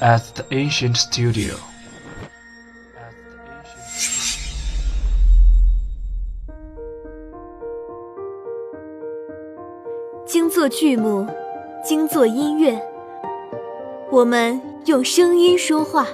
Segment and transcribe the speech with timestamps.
[0.00, 1.54] at the ancient studio.
[10.26, 11.26] 精作剧目，
[11.82, 12.80] 精作音乐，
[14.10, 16.06] 我们用声音说话。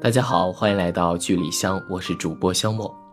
[0.00, 3.07] 大家好，欢迎来到剧里香，我是主播香墨。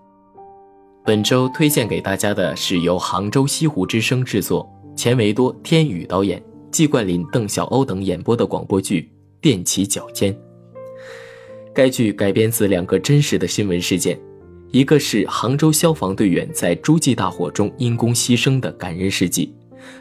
[1.05, 9.07] 本周推荐给大家的是由杭州西湖之声制作，钱维多、天宇导演，季冠霖、邓小欧等演播的广播剧
[9.47, 10.33] 《踮起脚尖》。
[11.75, 14.19] 该剧改编自两个真实的新闻事件，
[14.71, 19.53] 一个是杭州消防队员在诸暨大火中因公牺牲的感人事迹，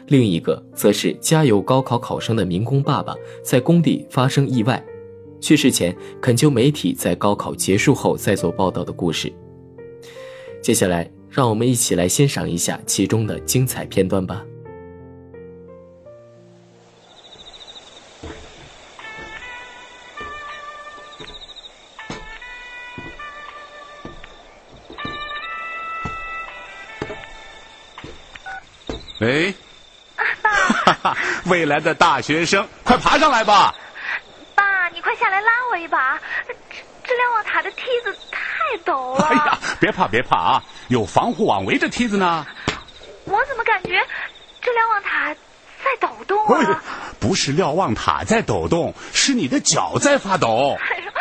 [0.07, 3.13] 另一个则是加油高考考生的民工爸爸
[3.43, 4.83] 在工地发生意外。
[5.39, 9.31] 去世前恳求媒体在高考结束后再做报道的故事。
[10.65, 14.41] 接下来，让我们一起来欣赏一下其中的精彩片段吧。
[29.21, 29.53] 喂，
[30.41, 33.71] 爸， 未来的大学生，快爬上来吧！
[34.55, 36.19] 爸，你快下来拉我一把，
[37.07, 39.27] 这这瞭望塔的梯子太陡了。
[39.27, 42.45] 哎呀，别怕别怕啊，有防护网围着梯子呢。
[43.25, 44.05] 我怎么感觉
[44.61, 45.33] 这瞭望塔
[45.83, 46.83] 在抖动啊？
[47.19, 50.77] 不是瞭望塔在抖动，是你的脚在发抖。
[50.79, 51.11] 哎呀，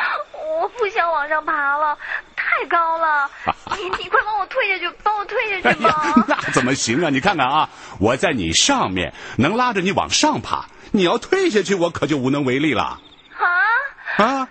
[0.61, 1.97] 我不想往上爬了，
[2.35, 3.31] 太高了。
[3.77, 6.15] 你你快帮我退下去，帮我退下去吧。
[6.27, 7.11] 那怎么行啊？
[7.11, 7.69] 你看看啊，
[8.01, 10.67] 我在你上面，能拉着你往上爬。
[10.93, 13.01] 你要退下去，我可就无能为力了。
[13.37, 14.49] 啊啊！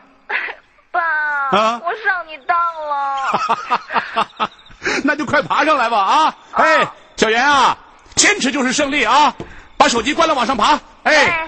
[1.58, 2.58] 我上你当
[2.90, 4.50] 了。
[5.04, 6.36] 那就快爬上来吧啊！
[6.54, 7.78] 哎，小袁啊，
[8.16, 9.34] 坚持就是胜利啊！
[9.78, 10.80] 把手机关了，往上爬。
[11.04, 11.48] 哎，哎，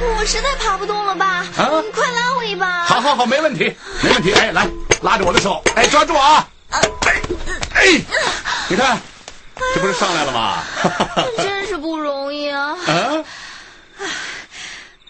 [0.00, 2.84] 我实在爬不动了，爸，你快拉我一把。
[2.84, 4.32] 好好好，没问题，没问题。
[4.34, 4.68] 哎，来，
[5.00, 6.46] 拉着我的手，哎，抓住啊！
[7.82, 8.02] 哎，哎，
[8.70, 9.00] 你看，
[9.74, 10.62] 这不是上来了吗？
[11.38, 12.76] 真是不容易啊！
[12.86, 13.24] 啊，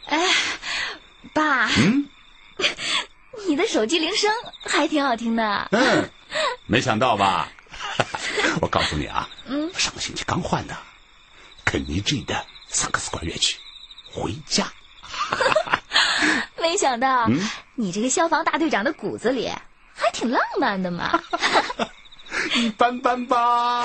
[0.09, 0.28] 哎，
[1.34, 2.09] 爸，嗯
[3.49, 4.31] 你的手机铃声
[4.65, 5.69] 还挺好听的。
[5.72, 6.09] 嗯，
[6.66, 7.49] 没想到吧？
[8.62, 10.75] 我告诉你啊，嗯，上个星期刚换的，
[11.65, 13.59] 肯尼 G 的萨克斯管乐曲
[14.19, 14.65] 《回家》。
[16.56, 17.39] 没想到、嗯
[17.75, 19.50] 你这个消防大队长的骨子里
[19.94, 21.21] 还挺浪漫的嘛。
[22.54, 23.84] 一般般吧。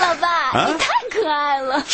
[0.00, 1.84] 老爸，啊你太可爱了。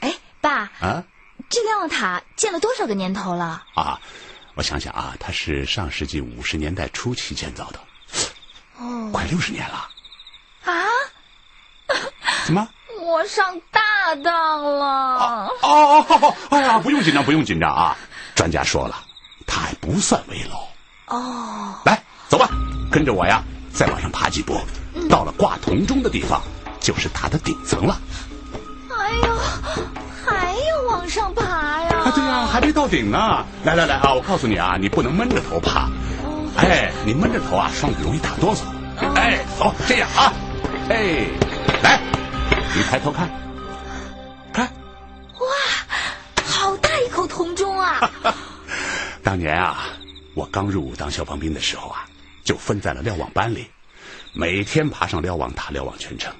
[0.00, 1.04] 哎，爸，啊
[1.48, 3.64] 这瞭望塔建了多少个年头了？
[3.74, 3.98] 啊，
[4.54, 7.80] 我想想啊，它是上世纪五十年代初期建造的，
[8.78, 9.88] 哦快六十年了。
[10.64, 10.84] 啊，
[12.44, 12.68] 怎么？
[13.00, 13.80] 我上大
[14.22, 15.50] 当了。
[15.62, 16.36] 哦哦哦！
[16.50, 17.96] 哎呀，不用紧张，不用紧张啊！
[18.34, 19.02] 专家说了，
[19.46, 20.67] 它还不算危楼。
[21.10, 22.48] 哦，来，走吧，
[22.90, 23.42] 跟着我呀，
[23.72, 24.60] 再往上爬几步，
[25.08, 26.40] 到了挂铜钟的地方，
[26.80, 27.98] 就是塔的顶层了。
[28.90, 29.38] 哎呦，
[30.26, 31.42] 还要往上爬
[31.82, 31.96] 呀？
[32.04, 33.44] 啊，对呀、还没到顶呢。
[33.64, 35.88] 来来来啊，我告诉你啊，你不能闷着头爬。
[36.56, 38.60] 哎，你闷着头啊，双腿容易打哆嗦。
[39.14, 40.32] 哎，走，这样啊，
[40.88, 41.26] 哎，
[41.82, 42.00] 来，
[42.74, 43.30] 你抬头看，
[44.52, 44.68] 看，
[46.44, 48.10] 好大一口铜钟啊！
[49.22, 49.84] 当年啊，
[50.38, 52.08] 我刚入伍当消防兵的时候啊，
[52.44, 53.68] 就分在了瞭望班里，
[54.32, 56.32] 每天爬上瞭望塔瞭望全城，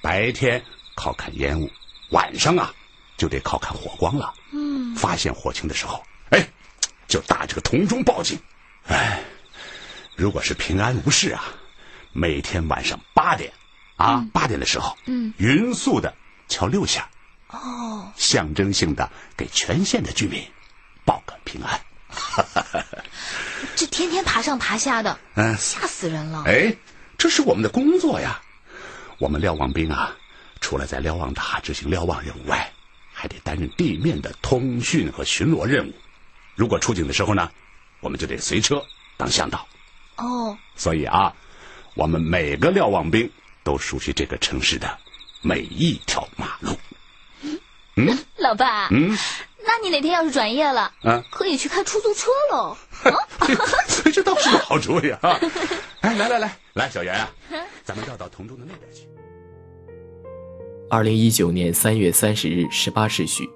[0.00, 1.68] 白天靠看烟雾，
[2.10, 2.72] 晚上啊
[3.16, 4.32] 就得靠看火光了。
[4.52, 6.00] 嗯，发现火情的时候，
[6.30, 6.48] 哎，
[7.08, 8.38] 就打这个铜钟报警。
[8.86, 9.20] 哎，
[10.14, 11.42] 如果是平安无事啊，
[12.12, 13.52] 每天晚上八点
[13.96, 16.14] 啊，八、点的时候，嗯，匀速的
[16.46, 17.10] 敲六下，
[17.48, 20.40] 哦，象征性的给全县的居民
[21.04, 21.80] 报个平安。
[23.80, 26.44] 这天天爬上爬下的，嗯吓死人了。
[26.46, 26.76] 哎，
[27.16, 28.38] 这是我们的工作呀。
[29.16, 30.14] 我们瞭望兵啊，
[30.60, 32.70] 除了在瞭望塔执行瞭望任务外，
[33.10, 35.94] 还得担任地面的通讯和巡逻任务。
[36.56, 37.50] 如果出警的时候呢，
[38.00, 38.84] 我们就得随车
[39.16, 39.66] 当向导。
[40.16, 41.34] 哦，所以啊，
[41.94, 43.32] 我们每个瞭望兵
[43.64, 44.98] 都熟悉这个城市的
[45.40, 46.78] 每一条马路。
[47.96, 49.16] 嗯老爸，嗯，
[49.64, 52.76] 那你哪天要是转业了，嗯可以去开出租车喽。
[54.12, 55.38] 这倒是个好主意啊！
[56.02, 57.30] 哎，来来来来，小袁啊，
[57.84, 59.08] 咱们绕到铜钟的那边去。
[60.88, 63.48] 二零一九年三月三十日十八时许，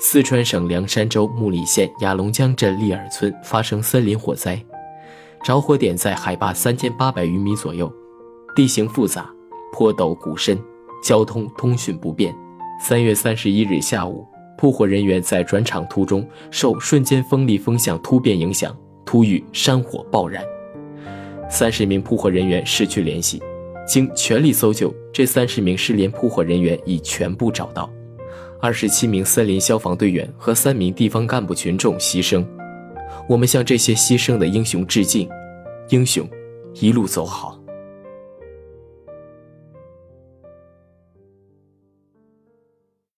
[0.00, 4.60] 四川省凉山州木里县雅龙江镇利尔村发生森林火灾，
[5.44, 7.92] 着火点在海拔三千八百余米左右，
[8.56, 9.30] 地形复杂，
[9.72, 10.58] 坡陡谷深，
[11.02, 12.34] 交通通讯不便。
[12.80, 14.26] 三月三十一日下午，
[14.58, 18.76] 扑火人员在转场途中受瞬间风力风向突变影响，
[19.14, 20.44] 呼吁山火爆燃，
[21.48, 23.40] 三十名扑火人员失去联系。
[23.86, 27.88] 经全力搜救，这三十名失联扑火人员已全部找到，
[28.60, 32.44] 二十七名森林消防队员和三名地方干部群众牺牲。
[33.28, 35.28] 我们向这些牺牲的英雄致敬，
[35.90, 36.28] 英雄，
[36.80, 37.53] 一路走好。